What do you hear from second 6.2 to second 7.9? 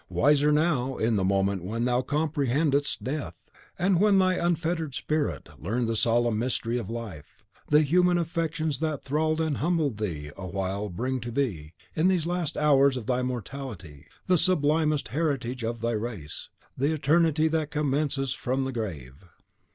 mystery of Life; the